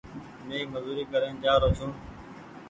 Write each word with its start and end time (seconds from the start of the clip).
مينٚ 0.47 0.69
مزوري 0.73 1.03
ڪرين 1.11 1.33
جآرو 1.43 1.69
ڇو 1.77 1.87